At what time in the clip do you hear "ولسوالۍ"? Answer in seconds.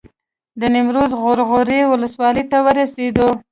1.85-2.43